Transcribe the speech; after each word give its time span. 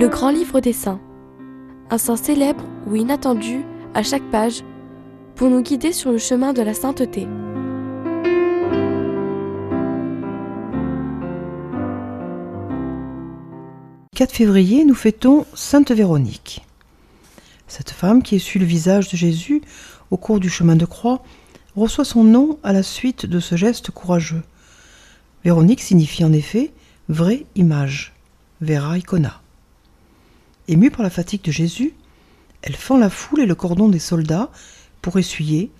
Le 0.00 0.08
grand 0.08 0.30
livre 0.30 0.60
des 0.60 0.72
saints. 0.72 0.98
Un 1.90 1.98
saint 1.98 2.16
célèbre 2.16 2.64
ou 2.86 2.96
inattendu 2.96 3.66
à 3.92 4.02
chaque 4.02 4.24
page 4.30 4.64
pour 5.36 5.50
nous 5.50 5.60
guider 5.60 5.92
sur 5.92 6.10
le 6.10 6.16
chemin 6.16 6.54
de 6.54 6.62
la 6.62 6.72
sainteté. 6.72 7.26
Le 14.06 14.16
4 14.16 14.32
février, 14.32 14.86
nous 14.86 14.94
fêtons 14.94 15.44
Sainte 15.52 15.90
Véronique. 15.90 16.64
Cette 17.68 17.90
femme 17.90 18.22
qui 18.22 18.36
essuie 18.36 18.58
le 18.58 18.64
visage 18.64 19.10
de 19.10 19.18
Jésus 19.18 19.60
au 20.10 20.16
cours 20.16 20.40
du 20.40 20.48
chemin 20.48 20.76
de 20.76 20.86
croix 20.86 21.22
reçoit 21.76 22.06
son 22.06 22.24
nom 22.24 22.58
à 22.62 22.72
la 22.72 22.82
suite 22.82 23.26
de 23.26 23.38
ce 23.38 23.54
geste 23.54 23.90
courageux. 23.90 24.44
Véronique 25.44 25.82
signifie 25.82 26.24
en 26.24 26.32
effet 26.32 26.72
vraie 27.10 27.44
image, 27.54 28.14
vera 28.62 28.96
icona. 28.96 29.42
Émue 30.70 30.92
par 30.92 31.02
la 31.02 31.10
fatigue 31.10 31.42
de 31.42 31.50
Jésus, 31.50 31.94
elle 32.62 32.76
fend 32.76 32.96
la 32.96 33.10
foule 33.10 33.40
et 33.40 33.46
le 33.46 33.56
cordon 33.56 33.88
des 33.88 33.98
soldats 33.98 34.52
pour 35.02 35.18
essuyer, 35.18 35.72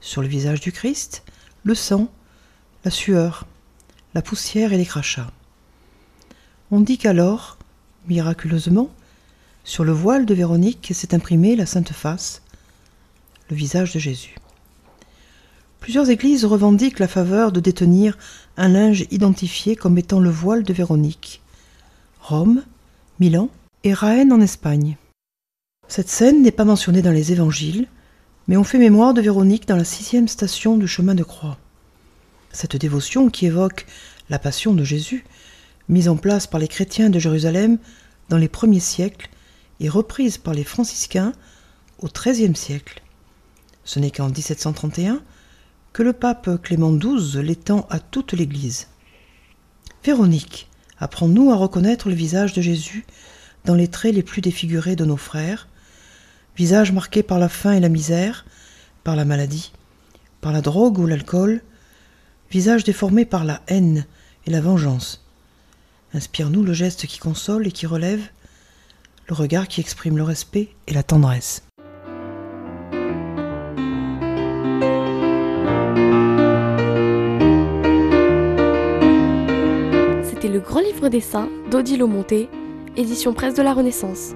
sur 0.00 0.22
le 0.22 0.28
visage 0.28 0.60
du 0.60 0.70
Christ, 0.70 1.24
le 1.64 1.74
sang, 1.74 2.08
la 2.84 2.92
sueur, 2.92 3.44
la 4.14 4.22
poussière 4.22 4.72
et 4.72 4.76
les 4.76 4.86
crachats. 4.86 5.32
On 6.70 6.78
dit 6.78 6.96
qu'alors, 6.96 7.58
miraculeusement, 8.06 8.88
sur 9.64 9.82
le 9.82 9.90
voile 9.90 10.26
de 10.26 10.34
Véronique 10.34 10.92
s'est 10.94 11.12
imprimée 11.12 11.56
la 11.56 11.66
sainte 11.66 11.92
face, 11.92 12.40
le 13.50 13.56
visage 13.56 13.94
de 13.94 13.98
Jésus. 13.98 14.36
Plusieurs 15.80 16.08
églises 16.08 16.44
revendiquent 16.44 17.00
la 17.00 17.08
faveur 17.08 17.50
de 17.50 17.58
détenir 17.58 18.16
un 18.56 18.68
linge 18.68 19.06
identifié 19.10 19.74
comme 19.74 19.98
étant 19.98 20.20
le 20.20 20.30
voile 20.30 20.62
de 20.62 20.72
Véronique. 20.72 21.42
Rome, 22.20 22.62
Milan 23.18 23.50
et 23.84 23.94
Raenne 23.94 24.32
en 24.32 24.40
Espagne. 24.40 24.96
Cette 25.88 26.08
scène 26.08 26.42
n'est 26.42 26.50
pas 26.50 26.64
mentionnée 26.64 27.02
dans 27.02 27.12
les 27.12 27.32
évangiles, 27.32 27.86
mais 28.48 28.56
on 28.56 28.64
fait 28.64 28.78
mémoire 28.78 29.14
de 29.14 29.20
Véronique 29.20 29.68
dans 29.68 29.76
la 29.76 29.84
sixième 29.84 30.28
station 30.28 30.76
du 30.76 30.88
chemin 30.88 31.14
de 31.14 31.22
croix. 31.22 31.58
Cette 32.52 32.76
dévotion 32.76 33.28
qui 33.30 33.46
évoque 33.46 33.86
la 34.28 34.38
passion 34.38 34.74
de 34.74 34.84
Jésus, 34.84 35.24
mise 35.88 36.08
en 36.08 36.16
place 36.16 36.46
par 36.46 36.58
les 36.58 36.68
chrétiens 36.68 37.10
de 37.10 37.18
Jérusalem 37.18 37.78
dans 38.28 38.38
les 38.38 38.48
premiers 38.48 38.80
siècles 38.80 39.30
et 39.80 39.88
reprise 39.88 40.38
par 40.38 40.54
les 40.54 40.64
franciscains 40.64 41.32
au 41.98 42.08
XIIIe 42.08 42.56
siècle. 42.56 43.02
Ce 43.84 44.00
n'est 44.00 44.10
qu'en 44.10 44.28
1731 44.28 45.22
que 45.92 46.02
le 46.02 46.12
pape 46.12 46.60
Clément 46.62 46.92
XII 46.92 47.42
l'étend 47.42 47.86
à 47.88 48.00
toute 48.00 48.32
l'Église. 48.32 48.88
Véronique, 50.04 50.68
apprends-nous 50.98 51.50
à 51.50 51.56
reconnaître 51.56 52.08
le 52.08 52.14
visage 52.14 52.52
de 52.52 52.62
Jésus 52.62 53.06
dans 53.66 53.74
les 53.74 53.88
traits 53.88 54.14
les 54.14 54.22
plus 54.22 54.40
défigurés 54.40 54.96
de 54.96 55.04
nos 55.04 55.16
frères, 55.16 55.68
visage 56.56 56.92
marqué 56.92 57.22
par 57.22 57.38
la 57.38 57.48
faim 57.48 57.72
et 57.72 57.80
la 57.80 57.88
misère, 57.90 58.46
par 59.04 59.16
la 59.16 59.24
maladie, 59.24 59.72
par 60.40 60.52
la 60.52 60.62
drogue 60.62 60.98
ou 60.98 61.06
l'alcool, 61.06 61.62
visage 62.50 62.84
déformé 62.84 63.24
par 63.24 63.44
la 63.44 63.60
haine 63.66 64.06
et 64.46 64.50
la 64.50 64.60
vengeance. 64.60 65.26
Inspire-nous 66.14 66.62
le 66.62 66.72
geste 66.72 67.06
qui 67.06 67.18
console 67.18 67.66
et 67.66 67.72
qui 67.72 67.86
relève, 67.86 68.22
le 69.28 69.34
regard 69.34 69.66
qui 69.66 69.80
exprime 69.80 70.16
le 70.16 70.22
respect 70.22 70.68
et 70.86 70.94
la 70.94 71.02
tendresse. 71.02 71.64
C'était 80.22 80.48
le 80.48 80.60
grand 80.60 80.80
livre 80.80 81.08
des 81.08 81.20
saints 81.20 81.48
d'Odile 81.72 82.04
Monté, 82.04 82.48
édition 82.96 83.32
presse 83.32 83.54
de 83.54 83.62
la 83.62 83.72
Renaissance. 83.72 84.34